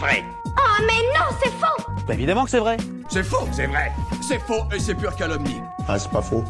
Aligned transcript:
vrai. 0.00 0.24
Oh 0.46 0.82
mais 0.86 1.02
non, 1.14 1.26
c'est 1.42 1.50
faux 1.50 1.92
Bah 2.08 2.14
évidemment 2.14 2.44
que 2.44 2.50
c'est 2.50 2.58
vrai. 2.58 2.78
C'est 3.10 3.22
faux, 3.22 3.46
c'est 3.52 3.66
vrai. 3.66 3.92
C'est 4.26 4.38
faux 4.38 4.64
et 4.74 4.80
c'est 4.80 4.94
pure 4.94 5.14
calomnie. 5.14 5.60
Ah, 5.86 5.98
c'est 5.98 6.10
pas 6.10 6.22
faux. 6.22 6.42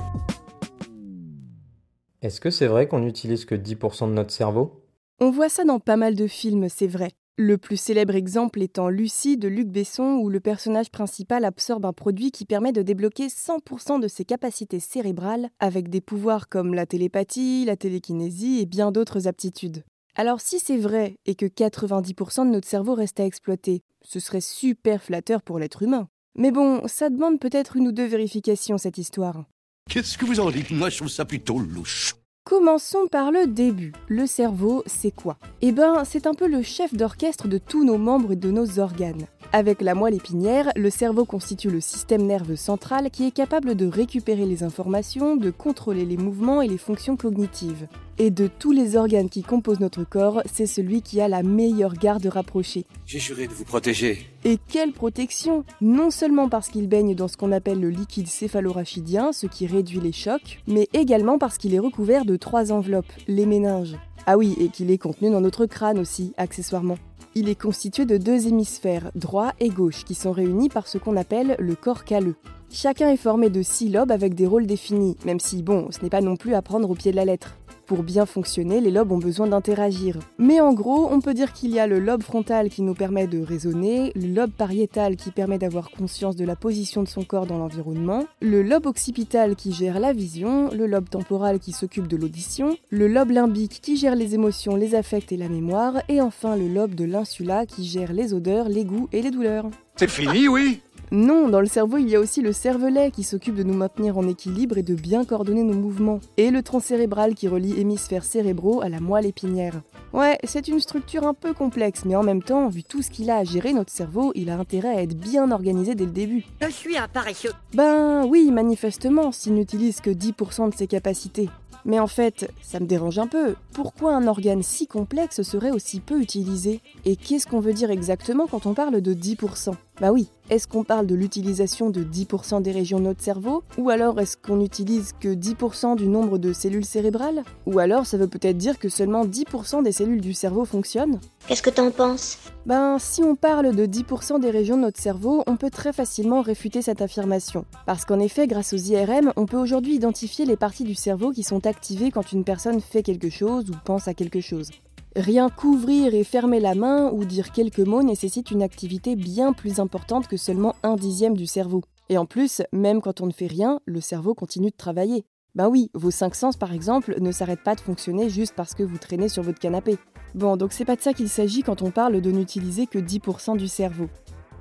Est-ce 2.23 2.41
que 2.41 2.51
c'est 2.51 2.69
vrai 2.69 2.87
qu'on 2.87 3.01
n'utilise 3.01 3.45
que 3.45 3.55
10% 3.55 4.09
de 4.09 4.13
notre 4.13 4.31
cerveau? 4.31 4.85
On 5.21 5.31
voit 5.31 5.49
ça 5.49 5.65
dans 5.65 5.81
pas 5.81 5.97
mal 5.97 6.15
de 6.15 6.27
films, 6.27 6.69
c'est 6.69 6.87
vrai. 6.87 7.11
Le 7.37 7.59
plus 7.59 7.79
célèbre 7.79 8.15
exemple 8.15 8.61
étant 8.61 8.89
Lucie 8.89 9.37
de 9.37 9.49
Luc 9.49 9.69
Besson, 9.69 10.19
où 10.23 10.29
le 10.29 10.41
personnage 10.41 10.91
principal 10.91 11.45
absorbe 11.45 11.87
un 11.87 11.93
produit 11.93 12.31
qui 12.31 12.45
permet 12.45 12.73
de 12.73 12.83
débloquer 12.83 13.29
100% 13.29 13.99
de 13.99 14.09
ses 14.09 14.25
capacités 14.25 14.81
cérébrales, 14.81 15.49
avec 15.59 15.89
des 15.89 16.03
pouvoirs 16.03 16.49
comme 16.49 16.75
la 16.75 16.87
télépathie, 16.87 17.65
la 17.65 17.77
télékinésie 17.77 18.61
et 18.61 18.67
bien 18.67 18.93
d'autres 18.93 19.27
aptitudes. 19.27 19.83
Alors 20.17 20.41
si 20.41 20.59
c'est 20.59 20.77
vrai 20.77 21.19
et 21.27 21.35
que 21.35 21.47
90% 21.47 22.47
de 22.47 22.51
notre 22.51 22.69
cerveau 22.69 22.95
reste 22.95 23.21
à 23.21 23.25
exploiter, 23.25 23.83
ce 24.03 24.21
serait 24.21 24.41
super 24.41 25.03
flatteur 25.03 25.43
pour 25.43 25.59
l'être 25.59 25.83
humain. 25.83 26.09
Mais 26.37 26.51
bon, 26.51 26.87
ça 26.87 27.11
demande 27.11 27.39
peut-être 27.39 27.77
une 27.77 27.89
ou 27.89 27.93
deux 27.93 28.07
vérifications 28.07 28.79
cette 28.79 28.99
histoire. 28.99 29.45
Qu'est-ce 29.89 30.17
que 30.17 30.25
vous 30.25 30.41
en 30.41 30.51
dites? 30.51 30.71
Moi, 30.71 30.89
je 30.89 30.99
trouve 30.99 31.09
ça 31.09 31.25
plutôt 31.25 31.59
louche. 31.59 32.15
Commençons 32.45 33.07
par 33.11 33.31
le 33.31 33.47
début. 33.47 33.93
Le 34.09 34.27
cerveau, 34.27 34.83
c'est 34.87 35.11
quoi? 35.11 35.37
Eh 35.63 35.73
ben, 35.73 36.05
c'est 36.05 36.27
un 36.27 36.35
peu 36.35 36.49
le 36.49 36.63
chef 36.63 36.95
d'orchestre 36.95 37.49
de 37.49 37.59
tous 37.59 37.85
nos 37.85 37.99
membres 37.99 38.33
et 38.33 38.37
de 38.37 38.51
nos 38.51 38.79
organes. 38.79 39.27
Avec 39.53 39.81
la 39.81 39.95
moelle 39.95 40.15
épinière, 40.15 40.71
le 40.77 40.91
cerveau 40.91 41.25
constitue 41.25 41.71
le 41.71 41.81
système 41.81 42.23
nerveux 42.23 42.57
central 42.57 43.11
qui 43.11 43.27
est 43.27 43.31
capable 43.33 43.75
de 43.75 43.87
récupérer 43.87 44.47
les 44.47 44.63
informations, 44.63 45.37
de 45.37 45.51
contrôler 45.51 46.05
les 46.05 46.17
mouvements 46.17 46.63
et 46.63 46.69
les 46.69 46.79
fonctions 46.79 47.17
cognitives. 47.17 47.89
Et 48.23 48.31
de 48.31 48.49
tous 48.49 48.73
les 48.73 48.97
organes 48.97 49.31
qui 49.31 49.43
composent 49.43 49.81
notre 49.81 50.05
corps, 50.05 50.43
c'est 50.45 50.67
celui 50.67 51.01
qui 51.01 51.23
a 51.23 51.29
la 51.29 51.43
meilleure 51.43 51.95
garde 51.95 52.27
rapprochée. 52.27 52.85
J'ai 53.07 53.19
juré 53.19 53.47
de 53.47 53.55
vous 53.55 53.65
protéger. 53.65 54.27
Et 54.45 54.59
quelle 54.69 54.93
protection 54.93 55.65
Non 55.81 56.11
seulement 56.11 56.51
parce 56.51 56.69
qu'il 56.69 56.87
baigne 56.87 57.15
dans 57.15 57.29
ce 57.29 57.39
qu'on 57.39 57.51
appelle 57.51 57.81
le 57.81 57.89
liquide 57.89 58.27
céphalorachidien, 58.27 59.33
ce 59.33 59.47
qui 59.47 59.67
réduit 59.67 60.01
les 60.01 60.13
chocs, 60.13 60.61
mais 60.67 60.87
également 60.93 61.39
parce 61.39 61.57
qu'il 61.57 61.75
est 61.75 61.79
recouvert 61.79 62.27
de 62.27 62.37
trois 62.37 62.73
enveloppes, 62.73 63.11
les 63.27 63.47
méninges. 63.47 63.97
Ah 64.27 64.37
oui, 64.37 64.55
et 64.61 64.69
qu'il 64.69 64.91
est 64.91 64.99
contenu 64.99 65.31
dans 65.31 65.41
notre 65.41 65.65
crâne 65.65 65.99
aussi, 65.99 66.35
accessoirement. 66.37 66.99
Il 67.35 67.49
est 67.49 67.59
constitué 67.59 68.05
de 68.05 68.19
deux 68.19 68.49
hémisphères, 68.49 69.11
droit 69.15 69.55
et 69.61 69.71
gauche, 69.71 70.05
qui 70.05 70.15
sont 70.15 70.33
réunis 70.33 70.69
par 70.69 70.89
ce 70.89 70.99
qu'on 70.99 71.17
appelle 71.17 71.57
le 71.59 71.75
corps 71.75 72.05
calleux. 72.05 72.37
Chacun 72.73 73.11
est 73.11 73.17
formé 73.17 73.51
de 73.51 73.63
six 73.63 73.89
lobes 73.89 74.13
avec 74.13 74.35
des 74.35 74.47
rôles 74.47 74.67
définis, 74.67 75.17
même 75.25 75.41
si, 75.41 75.63
bon, 75.63 75.89
ce 75.91 76.03
n'est 76.03 76.09
pas 76.09 76.21
non 76.21 76.37
plus 76.37 76.55
à 76.55 76.63
prendre 76.63 76.89
au 76.89 76.95
pied 76.95 77.11
de 77.11 77.17
la 77.17 77.25
lettre. 77.25 77.57
Pour 77.85 78.05
bien 78.05 78.25
fonctionner, 78.25 78.81
les 78.81 78.93
lobes 78.93 79.11
ont 79.11 79.19
besoin 79.19 79.49
d'interagir. 79.49 80.17
Mais 80.39 80.61
en 80.61 80.73
gros, 80.73 81.09
on 81.11 81.21
peut 81.21 81.35
dire 81.35 81.53
qu'il 81.53 81.73
y 81.73 81.81
a 81.81 81.89
le 81.89 81.99
lobe 81.99 82.23
frontal 82.23 82.71
qui 82.71 82.83
nous 82.83 82.95
permet 82.95 83.27
de 83.27 83.43
raisonner, 83.43 84.13
le 84.15 84.29
lobe 84.29 84.53
pariétal 84.53 85.17
qui 85.17 85.33
permet 85.33 85.59
d'avoir 85.59 85.91
conscience 85.91 86.37
de 86.37 86.45
la 86.45 86.55
position 86.55 87.03
de 87.03 87.09
son 87.09 87.25
corps 87.25 87.47
dans 87.47 87.59
l'environnement, 87.59 88.25
le 88.41 88.63
lobe 88.63 88.87
occipital 88.87 89.57
qui 89.57 89.73
gère 89.73 89.99
la 89.99 90.13
vision, 90.13 90.71
le 90.71 90.87
lobe 90.87 91.09
temporal 91.09 91.59
qui 91.59 91.73
s'occupe 91.73 92.07
de 92.07 92.17
l'audition, 92.17 92.77
le 92.91 93.09
lobe 93.09 93.33
limbique 93.33 93.81
qui 93.83 93.97
gère 93.97 94.15
les 94.15 94.37
émotions, 94.37 94.77
les 94.77 94.95
affects 94.95 95.33
et 95.33 95.37
la 95.37 95.49
mémoire, 95.49 95.95
et 96.09 96.21
enfin 96.21 96.55
le 96.55 96.69
lobe 96.69 96.95
de 96.95 97.05
l'insula 97.05 97.67
qui 97.67 97.85
gère 97.85 98.13
les 98.13 98.33
odeurs, 98.33 98.69
les 98.69 98.85
goûts 98.85 99.09
et 99.11 99.23
les 99.23 99.33
douleurs. 99.33 99.69
C'est 99.97 100.09
fini, 100.09 100.47
oui 100.47 100.81
Non, 101.13 101.49
dans 101.49 101.61
le 101.61 101.67
cerveau, 101.67 101.97
il 101.97 102.09
y 102.09 102.15
a 102.15 102.21
aussi 102.21 102.41
le 102.41 102.53
cervelet 102.53 103.11
qui 103.11 103.25
s'occupe 103.25 103.57
de 103.57 103.65
nous 103.65 103.75
maintenir 103.75 104.17
en 104.17 104.29
équilibre 104.29 104.79
et 104.79 104.85
de 104.85 104.95
bien 104.95 105.25
coordonner 105.25 105.65
nos 105.65 105.75
mouvements, 105.75 106.21
et 106.37 106.53
le 106.53 106.63
tronc 106.63 106.79
cérébral 106.79 107.35
qui 107.35 107.49
relie 107.49 107.81
hémisphères 107.81 108.23
cérébraux 108.23 108.81
à 108.81 108.89
la 108.89 109.01
moelle 109.01 109.27
épinière. 109.27 109.83
Ouais, 110.13 110.39
c'est 110.45 110.69
une 110.69 110.79
structure 110.79 111.27
un 111.27 111.35
peu 111.35 111.53
complexe, 111.53 112.05
mais 112.05 112.15
en 112.15 112.23
même 112.23 112.45
temps, 112.45 112.69
vu 112.69 112.85
tout 112.85 113.03
ce 113.03 113.11
qu'il 113.11 113.29
a 113.31 113.39
à 113.39 113.45
gérer, 113.45 113.73
notre 113.73 113.93
cerveau, 113.93 114.31
il 114.37 114.51
a 114.51 114.59
intérêt 114.59 114.97
à 114.97 115.03
être 115.03 115.17
bien 115.17 115.51
organisé 115.51 115.97
dès 115.97 116.05
le 116.05 116.13
début. 116.13 116.45
Je 116.61 116.71
suis 116.71 116.97
un 116.97 117.09
paresseux. 117.09 117.53
Ben 117.75 118.25
oui, 118.25 118.53
manifestement, 118.53 119.33
s'il 119.33 119.55
n'utilise 119.55 120.01
que 120.01 120.11
10% 120.11 120.71
de 120.71 120.75
ses 120.75 120.87
capacités. 120.87 121.49
Mais 121.85 121.99
en 121.99 122.07
fait, 122.07 122.51
ça 122.63 122.81
me 122.81 122.87
dérange 122.87 123.19
un 123.19 123.27
peu. 123.27 123.55
Pourquoi 123.73 124.15
un 124.15 124.27
organe 124.27 124.63
si 124.63 124.87
complexe 124.87 125.43
serait 125.43 125.71
aussi 125.71 126.01
peu 126.01 126.21
utilisé? 126.21 126.81
Et 127.05 127.17
qu'est-ce 127.17 127.47
qu'on 127.47 127.61
veut 127.61 127.73
dire 127.73 127.91
exactement 127.91 128.47
quand 128.47 128.67
on 128.67 128.75
parle 128.75 129.01
de 129.01 129.15
10% 129.15 129.73
Bah 130.01 130.13
oui, 130.13 130.29
est-ce 130.51 130.67
qu'on 130.67 130.85
parle 130.85 131.07
de 131.07 131.15
l'utilisation 131.15 131.91
de 131.91 132.03
10% 132.03 132.63
des 132.63 132.73
régions 132.73 132.99
de 132.99 133.05
notre 133.05 133.23
cerveau? 133.23 133.63
Ou 133.79 133.91
alors 133.91 134.21
est-ce 134.21 134.37
qu'on 134.37 134.57
n'utilise 134.57 135.13
que 135.19 135.29
10% 135.29 135.97
du 135.97 136.07
nombre 136.07 136.39
de 136.39 136.53
cellules 136.53 136.85
cérébrales? 136.85 137.45
Ou 137.67 137.79
alors 137.79 138.07
ça 138.07 138.19
veut 138.19 138.29
peut-être 138.29 138.59
dire 138.59 138.79
que 138.79 138.89
seulement 138.89 139.25
10% 139.25 139.83
des 139.83 139.93
cellules 139.93 140.21
du 140.21 140.35
cerveau 140.35 140.65
fonctionnent? 140.65 141.21
Qu'est-ce 141.47 141.63
que 141.63 141.71
t'en 141.71 141.91
penses? 141.91 142.39
Ben, 142.67 142.99
si 142.99 143.23
on 143.23 143.37
parle 143.37 143.75
de 143.75 143.87
10% 143.87 144.39
des 144.39 144.51
régions 144.51 144.77
de 144.77 144.83
notre 144.83 145.01
cerveau, 145.01 145.43
on 145.47 145.57
peut 145.57 145.71
très 145.71 145.93
facilement 145.93 146.43
réfuter 146.43 146.83
cette 146.83 147.01
affirmation. 147.01 147.65
Parce 147.87 148.05
qu'en 148.05 148.21
effet, 148.21 148.47
grâce 148.47 148.75
aux 148.75 148.77
IRM, 148.77 149.33
on 149.37 149.47
peut 149.47 149.57
aujourd'hui 149.57 149.95
identifier 149.95 150.45
les 150.45 150.57
parties 150.57 150.85
du 150.85 150.95
cerveau 150.95 151.31
qui 151.31 151.43
sont 151.43 151.67
activées 151.67 152.11
quand 152.11 152.33
une 152.33 152.45
personne 152.45 152.81
fait 152.81 153.03
quelque 153.03 153.31
chose 153.31 153.71
ou 153.71 153.75
pense 153.85 154.09
à 154.09 154.15
quelque 154.15 154.41
chose. 154.41 154.71
Rien 155.17 155.49
qu'ouvrir 155.49 156.15
et 156.15 156.23
fermer 156.23 156.61
la 156.61 156.75
main 156.75 157.11
ou 157.11 157.25
dire 157.25 157.51
quelques 157.51 157.81
mots 157.81 158.03
nécessite 158.03 158.51
une 158.51 158.63
activité 158.63 159.17
bien 159.17 159.53
plus 159.53 159.81
importante 159.81 160.29
que 160.29 160.37
seulement 160.37 160.77
un 160.83 160.97
dixième 160.97 161.37
du 161.37 161.47
cerveau. 161.47 161.83
Et 162.11 162.19
en 162.19 162.27
plus, 162.27 162.63
même 162.73 163.01
quand 163.01 163.21
on 163.21 163.27
ne 163.27 163.33
fait 163.33 163.47
rien, 163.47 163.81
le 163.87 164.01
cerveau 164.01 164.35
continue 164.35 164.71
de 164.71 164.77
travailler. 164.77 165.25
Ben 165.57 165.69
oui, 165.69 165.91
vos 165.95 166.13
cinq 166.13 166.37
sens 166.37 166.57
par 166.57 166.73
exemple 166.73 167.17
ne 167.21 167.33
s'arrêtent 167.33 167.65
pas 167.65 167.75
de 167.75 167.81
fonctionner 167.81 168.31
juste 168.31 168.55
parce 168.55 168.75
que 168.75 168.85
vous 168.85 168.99
traînez 168.99 169.29
sur 169.29 169.43
votre 169.43 169.59
canapé. 169.59 169.99
Bon, 170.35 170.57
donc 170.57 170.73
c'est 170.73 170.85
pas 170.85 170.95
de 170.95 171.01
ça 171.01 171.13
qu'il 171.13 171.29
s'agit 171.29 171.65
quand 171.65 171.83
on 171.83 171.91
parle 171.91 172.21
de 172.21 172.31
n'utiliser 172.31 172.87
que 172.87 173.01
10% 173.01 173.57
du 173.57 173.67
cerveau. 173.67 174.09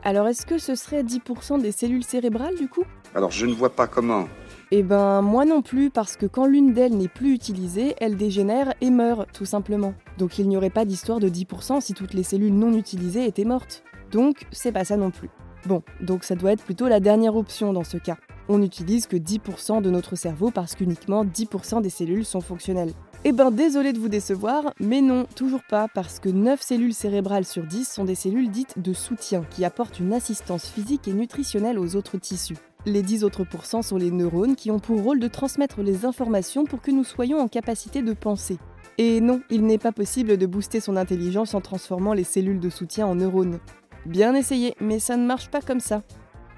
Alors 0.04 0.28
est-ce 0.28 0.48
que 0.48 0.58
ce 0.58 0.74
serait 0.74 1.04
10% 1.04 1.62
des 1.62 1.72
cellules 1.72 2.04
cérébrales 2.04 2.56
du 2.56 2.68
coup? 2.68 2.86
Alors 3.14 3.30
je 3.30 3.46
ne 3.46 3.54
vois 3.54 3.76
pas 3.76 3.86
comment. 3.86 4.28
Eh 4.72 4.82
ben 4.82 5.22
moi 5.22 5.46
non 5.46 5.62
plus 5.62 5.92
parce 5.92 6.16
que 6.16 6.26
quand 6.26 6.48
l'une 6.48 6.74
d'elles 6.74 6.98
n'est 6.98 7.08
plus 7.08 7.34
utilisée, 7.34 7.96
elle 8.00 8.18
dégénère 8.18 8.74
et 8.82 8.90
meurt 8.90 9.32
tout 9.32 9.46
simplement. 9.46 9.94
Donc 10.18 10.40
il 10.40 10.50
n'y 10.50 10.58
aurait 10.58 10.70
pas 10.72 10.86
d'histoire 10.86 11.20
de 11.20 11.30
10% 11.30 11.82
si 11.82 11.94
toutes 11.94 12.16
les 12.16 12.24
cellules 12.24 12.56
non 12.56 12.74
utilisées 12.74 13.26
étaient 13.26 13.46
mortes. 13.46 13.84
Donc 14.12 14.48
c'est 14.52 14.72
pas 14.72 14.86
ça 14.86 14.98
non 14.98 15.12
plus. 15.12 15.30
Bon, 15.66 15.84
donc 16.02 16.24
ça 16.24 16.36
doit 16.36 16.54
être 16.54 16.64
plutôt 16.64 16.88
la 16.88 17.00
dernière 17.00 17.36
option 17.36 17.74
dans 17.74 17.84
ce 17.84 17.98
cas. 17.98 18.18
On 18.52 18.58
n'utilise 18.58 19.06
que 19.06 19.16
10% 19.16 19.84
de 19.84 19.92
notre 19.92 20.16
cerveau 20.16 20.50
parce 20.50 20.74
qu'uniquement 20.74 21.24
10% 21.24 21.84
des 21.84 21.92
cellules 21.92 22.26
sont 22.26 22.42
fonctionnelles. 22.42 22.94
Eh 23.24 23.32
ben 23.32 23.52
désolé 23.52 23.94
de 23.94 24.00
vous 24.00 24.10
décevoir, 24.10 24.74
mais 24.80 25.02
non, 25.02 25.28
toujours 25.36 25.62
pas, 25.70 25.88
parce 25.94 26.20
que 26.20 26.30
9 26.30 26.60
cellules 26.60 26.96
cérébrales 26.96 27.46
sur 27.46 27.64
10 27.64 27.88
sont 27.88 28.06
des 28.06 28.16
cellules 28.16 28.50
dites 28.50 28.80
de 28.80 28.92
soutien 28.92 29.44
qui 29.52 29.66
apportent 29.66 30.00
une 30.00 30.14
assistance 30.14 30.66
physique 30.66 31.08
et 31.08 31.14
nutritionnelle 31.14 31.78
aux 31.78 31.96
autres 31.96 32.18
tissus. 32.18 32.58
Les 32.88 33.04
10 33.04 33.24
autres 33.24 33.44
pourcents 33.44 33.84
sont 33.84 33.98
les 33.98 34.10
neurones 34.10 34.56
qui 34.56 34.72
ont 34.72 34.80
pour 34.80 35.04
rôle 35.04 35.20
de 35.20 35.28
transmettre 35.28 35.84
les 35.84 36.06
informations 36.06 36.64
pour 36.64 36.82
que 36.82 36.90
nous 36.90 37.04
soyons 37.04 37.40
en 37.40 37.50
capacité 37.50 38.02
de 38.02 38.14
penser. 38.14 38.58
Et 38.98 39.22
non, 39.22 39.42
il 39.52 39.64
n'est 39.64 39.78
pas 39.78 39.92
possible 39.92 40.38
de 40.38 40.46
booster 40.48 40.80
son 40.80 40.96
intelligence 40.96 41.54
en 41.54 41.62
transformant 41.62 42.14
les 42.14 42.24
cellules 42.24 42.60
de 42.60 42.70
soutien 42.72 43.06
en 43.06 43.14
neurones. 43.14 43.60
Bien 44.08 44.34
essayé, 44.34 44.74
mais 44.82 44.98
ça 44.98 45.18
ne 45.18 45.28
marche 45.28 45.50
pas 45.50 45.62
comme 45.62 45.82
ça. 45.82 46.02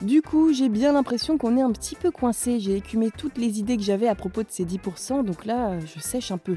Du 0.02 0.24
coup, 0.24 0.52
j'ai 0.52 0.68
bien 0.68 0.94
l'impression 0.94 1.38
qu'on 1.38 1.58
est 1.58 1.62
un 1.62 1.72
petit 1.72 1.96
peu 1.96 2.10
coincé. 2.10 2.60
J'ai 2.60 2.76
écumé 2.76 3.12
toutes 3.16 3.38
les 3.38 3.60
idées 3.60 3.78
que 3.78 3.84
j'avais 3.84 4.08
à 4.08 4.16
propos 4.16 4.42
de 4.42 4.48
ces 4.50 4.66
10%, 4.66 5.24
donc 5.24 5.46
là, 5.46 5.80
je 5.80 6.00
sèche 6.00 6.32
un 6.32 6.40
peu. 6.40 6.56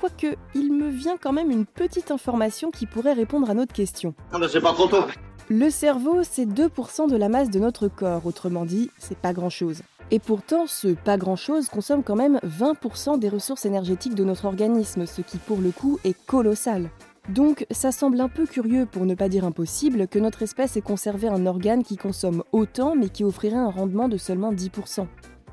Quoique, 0.00 0.34
il 0.56 0.72
me 0.72 0.88
vient 0.88 1.16
quand 1.16 1.32
même 1.32 1.52
une 1.52 1.64
petite 1.64 2.10
information 2.10 2.72
qui 2.72 2.86
pourrait 2.86 3.12
répondre 3.12 3.48
à 3.48 3.54
notre 3.54 3.72
question. 3.72 4.14
C'est 4.50 4.60
pas 4.60 4.72
trop 4.72 4.88
tôt. 4.88 5.04
Le 5.48 5.70
cerveau, 5.70 6.24
c'est 6.24 6.44
2% 6.44 7.08
de 7.08 7.16
la 7.16 7.28
masse 7.28 7.50
de 7.50 7.60
notre 7.60 7.86
corps, 7.86 8.26
autrement 8.26 8.64
dit, 8.64 8.90
c'est 8.98 9.18
pas 9.18 9.32
grand-chose. 9.32 9.82
Et 10.10 10.18
pourtant, 10.18 10.66
ce 10.66 10.88
pas 10.88 11.16
grand-chose 11.16 11.68
consomme 11.68 12.02
quand 12.02 12.16
même 12.16 12.40
20% 12.44 13.16
des 13.18 13.28
ressources 13.28 13.64
énergétiques 13.64 14.16
de 14.16 14.24
notre 14.24 14.46
organisme, 14.46 15.06
ce 15.06 15.22
qui 15.22 15.38
pour 15.38 15.58
le 15.58 15.70
coup 15.70 16.00
est 16.02 16.20
colossal. 16.26 16.90
Donc 17.28 17.66
ça 17.70 17.92
semble 17.92 18.20
un 18.20 18.28
peu 18.28 18.46
curieux, 18.46 18.84
pour 18.84 19.06
ne 19.06 19.14
pas 19.14 19.28
dire 19.28 19.44
impossible, 19.44 20.08
que 20.08 20.18
notre 20.18 20.42
espèce 20.42 20.76
ait 20.76 20.82
conservé 20.82 21.28
un 21.28 21.46
organe 21.46 21.84
qui 21.84 21.96
consomme 21.96 22.42
autant 22.50 22.96
mais 22.96 23.08
qui 23.08 23.22
offrirait 23.22 23.56
un 23.56 23.70
rendement 23.70 24.08
de 24.08 24.16
seulement 24.16 24.52
10%. 24.52 25.06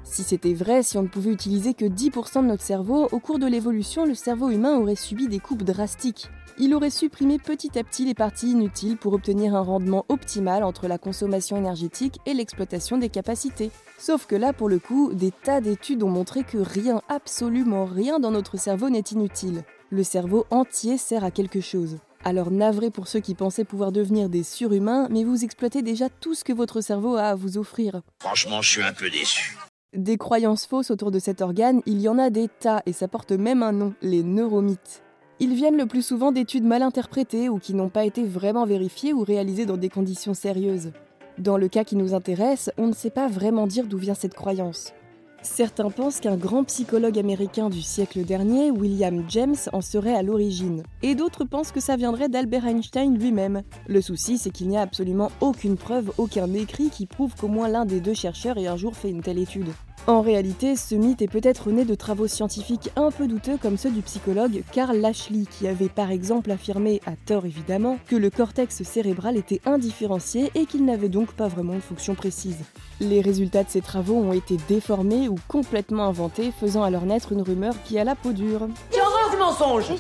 Si 0.04 0.24
c'était 0.24 0.54
vrai, 0.54 0.84
si 0.84 0.98
on 0.98 1.04
ne 1.04 1.08
pouvait 1.08 1.32
utiliser 1.32 1.74
que 1.74 1.86
10% 1.86 2.42
de 2.42 2.48
notre 2.48 2.64
cerveau, 2.64 3.08
au 3.12 3.20
cours 3.20 3.40
de 3.40 3.46
l'évolution, 3.46 4.06
le 4.06 4.16
cerveau 4.16 4.50
humain 4.50 4.78
aurait 4.78 4.96
subi 4.96 5.28
des 5.28 5.40
coupes 5.40 5.64
drastiques. 5.64 6.30
Il 6.58 6.74
aurait 6.74 6.90
supprimé 6.90 7.38
petit 7.38 7.80
à 7.80 7.84
petit 7.84 8.06
les 8.06 8.14
parties 8.14 8.52
inutiles 8.52 8.98
pour 8.98 9.14
obtenir 9.14 9.56
un 9.56 9.62
rendement 9.62 10.06
optimal 10.10 10.64
entre 10.64 10.88
la 10.88 10.98
consommation 10.98 11.56
énergétique 11.56 12.20
et 12.26 12.34
l'exploitation 12.34 12.98
des 12.98 13.08
capacités. 13.08 13.72
Sauf 13.98 14.26
que 14.26 14.36
là, 14.36 14.52
pour 14.52 14.68
le 14.68 14.80
coup, 14.80 15.14
des 15.14 15.32
tas 15.32 15.62
d'études 15.62 16.04
ont 16.04 16.10
montré 16.10 16.44
que 16.44 16.58
rien, 16.58 17.02
absolument 17.08 17.86
rien 17.86 18.20
dans 18.20 18.32
notre 18.32 18.58
cerveau 18.58 18.90
n'est 18.90 19.00
inutile. 19.12 19.64
Le 19.90 20.04
cerveau 20.04 20.46
entier 20.52 20.98
sert 20.98 21.24
à 21.24 21.32
quelque 21.32 21.62
chose. 21.62 21.98
Alors 22.26 22.52
navré 22.52 22.92
pour 22.92 23.08
ceux 23.08 23.22
qui 23.22 23.36
pensaient 23.36 23.64
pouvoir 23.64 23.94
devenir 23.94 24.28
des 24.28 24.44
surhumains, 24.44 25.08
mais 25.10 25.24
vous 25.24 25.46
exploitez 25.46 25.82
déjà 25.82 26.10
tout 26.10 26.36
ce 26.36 26.44
que 26.44 26.52
votre 26.52 26.82
cerveau 26.82 27.16
a 27.16 27.24
à 27.24 27.36
vous 27.36 27.58
offrir. 27.58 28.02
Franchement, 28.20 28.62
je 28.62 28.70
suis 28.70 28.84
un 28.84 28.92
peu 28.92 29.10
déçu. 29.10 29.56
Des 29.96 30.18
croyances 30.18 30.68
fausses 30.68 30.92
autour 30.92 31.10
de 31.10 31.18
cet 31.18 31.42
organe, 31.42 31.82
il 31.88 32.00
y 32.00 32.08
en 32.08 32.20
a 32.20 32.30
des 32.30 32.48
tas 32.48 32.84
et 32.86 32.94
ça 32.94 33.08
porte 33.08 33.32
même 33.32 33.64
un 33.64 33.72
nom, 33.72 33.96
les 34.04 34.22
neuromythes. 34.22 35.02
Ils 35.40 35.56
viennent 35.56 35.78
le 35.78 35.88
plus 35.88 36.04
souvent 36.04 36.32
d'études 36.32 36.64
mal 36.64 36.84
interprétées 36.84 37.50
ou 37.50 37.58
qui 37.58 37.74
n'ont 37.74 37.90
pas 37.90 38.06
été 38.06 38.24
vraiment 38.24 38.68
vérifiées 38.68 39.14
ou 39.14 39.24
réalisées 39.24 39.66
dans 39.66 39.78
des 39.78 39.90
conditions 39.90 40.36
sérieuses. 40.36 40.92
Dans 41.40 41.58
le 41.58 41.70
cas 41.70 41.86
qui 41.86 41.96
nous 41.96 42.14
intéresse, 42.14 42.70
on 42.78 42.86
ne 42.86 42.94
sait 42.94 43.10
pas 43.10 43.28
vraiment 43.28 43.66
dire 43.66 43.88
d'où 43.88 43.98
vient 43.98 44.14
cette 44.14 44.36
croyance. 44.36 44.94
Certains 45.42 45.90
pensent 45.90 46.20
qu'un 46.20 46.36
grand 46.36 46.64
psychologue 46.66 47.18
américain 47.18 47.70
du 47.70 47.82
siècle 47.82 48.24
dernier, 48.24 48.72
William 48.72 49.24
James, 49.30 49.56
en 49.72 49.82
serait 49.82 50.16
à 50.16 50.22
l'origine. 50.22 50.84
Et 51.02 51.16
d'autres 51.16 51.46
pensent 51.46 51.72
que 51.72 51.80
ça 51.80 51.96
viendrait 51.96 52.30
d'Albert 52.30 52.66
Einstein 52.68 53.18
lui-même. 53.18 53.64
Le 53.88 54.02
souci, 54.02 54.38
c'est 54.38 54.52
qu'il 54.52 54.68
n'y 54.68 54.78
a 54.78 54.82
absolument 54.82 55.32
aucune 55.42 55.78
preuve, 55.78 56.12
aucun 56.18 56.54
écrit 56.54 56.90
qui 56.90 57.06
prouve 57.06 57.36
qu'au 57.36 57.48
moins 57.48 57.70
l'un 57.70 57.86
des 57.86 58.02
deux 58.02 58.14
chercheurs 58.14 58.58
ait 58.58 58.68
un 58.68 58.78
jour 58.78 58.96
fait 58.96 59.10
une 59.10 59.22
telle 59.22 59.40
étude. 59.40 59.70
En 60.08 60.22
réalité, 60.22 60.76
ce 60.76 60.96
mythe 60.96 61.22
est 61.22 61.28
peut-être 61.28 61.70
né 61.70 61.86
de 61.86 61.94
travaux 61.94 62.28
scientifiques 62.28 62.90
un 62.96 63.12
peu 63.12 63.28
douteux 63.28 63.58
comme 63.62 63.78
ceux 63.78 63.92
du 63.92 64.02
psychologue 64.02 64.64
Carl 64.72 64.98
Lashley, 64.98 65.46
qui 65.50 65.68
avait 65.68 65.90
par 65.90 66.10
exemple 66.10 66.50
affirmé, 66.52 67.00
à 67.06 67.12
tort 67.26 67.46
évidemment, 67.46 67.98
que 68.08 68.16
le 68.16 68.30
cortex 68.30 68.82
cérébral 68.84 69.38
était 69.38 69.62
indifférencié 69.66 70.52
et 70.56 70.66
qu'il 70.66 70.86
n'avait 70.86 71.10
donc 71.10 71.34
pas 71.34 71.48
vraiment 71.48 71.76
de 71.76 71.80
fonction 71.80 72.16
précise. 72.16 72.58
Les 73.00 73.22
résultats 73.22 73.64
de 73.64 73.70
ces 73.70 73.82
travaux 73.82 74.16
ont 74.16 74.34
été 74.34 74.58
déformés 74.68 75.30
ou 75.30 75.36
complètement 75.48 76.06
inventés, 76.06 76.52
faisant 76.60 76.84
alors 76.84 77.06
naître 77.06 77.32
une 77.32 77.42
rumeur 77.42 77.76
qui 77.84 78.00
a 78.00 78.04
la 78.04 78.16
peau 78.16 78.32
dure. 78.32 78.62
horreur 78.62 79.32
du 79.32 79.38
mensonge 79.38 79.94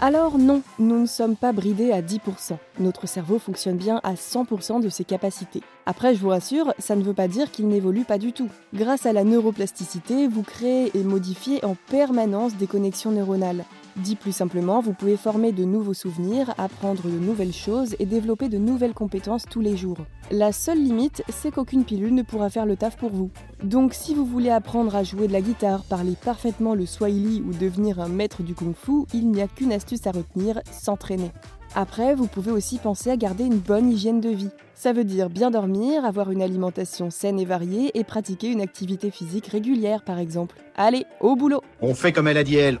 alors 0.00 0.38
non, 0.38 0.62
nous 0.78 1.00
ne 1.00 1.06
sommes 1.06 1.36
pas 1.36 1.52
bridés 1.52 1.92
à 1.92 2.02
10%. 2.02 2.58
Notre 2.80 3.06
cerveau 3.06 3.38
fonctionne 3.38 3.76
bien 3.76 4.00
à 4.02 4.14
100% 4.14 4.80
de 4.82 4.88
ses 4.88 5.04
capacités. 5.04 5.62
Après, 5.86 6.14
je 6.14 6.20
vous 6.20 6.28
rassure, 6.28 6.74
ça 6.78 6.96
ne 6.96 7.02
veut 7.02 7.14
pas 7.14 7.28
dire 7.28 7.50
qu'il 7.50 7.68
n'évolue 7.68 8.04
pas 8.04 8.18
du 8.18 8.32
tout. 8.32 8.48
Grâce 8.74 9.06
à 9.06 9.12
la 9.12 9.24
neuroplasticité, 9.24 10.26
vous 10.26 10.42
créez 10.42 10.90
et 10.94 11.04
modifiez 11.04 11.64
en 11.64 11.76
permanence 11.88 12.56
des 12.56 12.66
connexions 12.66 13.12
neuronales. 13.12 13.64
Dit 13.96 14.16
plus 14.16 14.32
simplement, 14.32 14.80
vous 14.80 14.92
pouvez 14.92 15.16
former 15.16 15.52
de 15.52 15.64
nouveaux 15.64 15.94
souvenirs, 15.94 16.52
apprendre 16.58 17.04
de 17.04 17.18
nouvelles 17.18 17.52
choses 17.52 17.94
et 18.00 18.06
développer 18.06 18.48
de 18.48 18.58
nouvelles 18.58 18.92
compétences 18.92 19.44
tous 19.48 19.60
les 19.60 19.76
jours. 19.76 19.98
La 20.32 20.50
seule 20.50 20.82
limite, 20.82 21.22
c'est 21.28 21.52
qu'aucune 21.52 21.84
pilule 21.84 22.12
ne 22.12 22.22
pourra 22.22 22.50
faire 22.50 22.66
le 22.66 22.76
taf 22.76 22.96
pour 22.96 23.10
vous. 23.10 23.30
Donc 23.62 23.94
si 23.94 24.12
vous 24.12 24.24
voulez 24.26 24.50
apprendre 24.50 24.96
à 24.96 25.04
jouer 25.04 25.28
de 25.28 25.32
la 25.32 25.40
guitare, 25.40 25.84
parler 25.84 26.16
parfaitement 26.24 26.74
le 26.74 26.86
swahili 26.86 27.40
ou 27.46 27.52
devenir 27.52 28.00
un 28.00 28.08
maître 28.08 28.42
du 28.42 28.54
kung-fu, 28.54 29.04
il 29.14 29.30
n'y 29.30 29.40
a 29.40 29.46
qu'une 29.46 29.72
astuce 29.72 30.08
à 30.08 30.10
retenir, 30.10 30.60
s'entraîner. 30.72 31.30
Après, 31.76 32.14
vous 32.14 32.26
pouvez 32.26 32.50
aussi 32.50 32.78
penser 32.78 33.10
à 33.10 33.16
garder 33.16 33.44
une 33.44 33.58
bonne 33.58 33.90
hygiène 33.90 34.20
de 34.20 34.28
vie. 34.28 34.50
Ça 34.74 34.92
veut 34.92 35.04
dire 35.04 35.30
bien 35.30 35.52
dormir, 35.52 36.04
avoir 36.04 36.32
une 36.32 36.42
alimentation 36.42 37.10
saine 37.10 37.38
et 37.38 37.44
variée 37.44 37.92
et 37.94 38.02
pratiquer 38.02 38.48
une 38.48 38.60
activité 38.60 39.12
physique 39.12 39.46
régulière 39.46 40.02
par 40.02 40.18
exemple. 40.18 40.56
Allez, 40.76 41.04
au 41.20 41.36
boulot 41.36 41.62
On 41.80 41.94
fait 41.94 42.12
comme 42.12 42.26
elle 42.26 42.38
a 42.38 42.44
dit 42.44 42.56
elle. 42.56 42.80